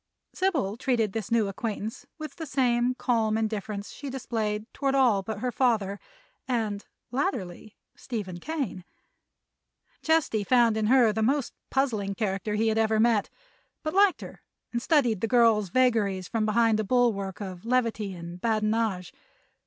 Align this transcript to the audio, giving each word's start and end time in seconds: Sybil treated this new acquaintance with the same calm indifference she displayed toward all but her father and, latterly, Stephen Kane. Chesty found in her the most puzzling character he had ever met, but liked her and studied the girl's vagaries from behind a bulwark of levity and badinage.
Sybil 0.33 0.77
treated 0.77 1.13
this 1.13 1.29
new 1.31 1.47
acquaintance 1.47 2.07
with 2.17 2.37
the 2.37 2.47
same 2.47 2.95
calm 2.95 3.37
indifference 3.37 3.91
she 3.91 4.09
displayed 4.09 4.65
toward 4.73 4.95
all 4.95 5.21
but 5.21 5.41
her 5.41 5.51
father 5.51 5.99
and, 6.47 6.87
latterly, 7.11 7.75
Stephen 7.95 8.39
Kane. 8.39 8.83
Chesty 10.01 10.43
found 10.43 10.75
in 10.75 10.87
her 10.87 11.13
the 11.13 11.21
most 11.21 11.53
puzzling 11.69 12.15
character 12.15 12.55
he 12.55 12.69
had 12.69 12.79
ever 12.79 12.99
met, 12.99 13.29
but 13.83 13.93
liked 13.93 14.21
her 14.21 14.41
and 14.73 14.81
studied 14.81 15.21
the 15.21 15.27
girl's 15.27 15.69
vagaries 15.69 16.27
from 16.27 16.47
behind 16.47 16.79
a 16.79 16.83
bulwark 16.83 17.39
of 17.39 17.63
levity 17.63 18.15
and 18.15 18.41
badinage. 18.41 19.13